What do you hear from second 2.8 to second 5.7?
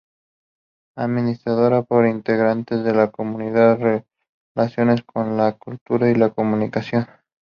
de la comunidad, relacionados con la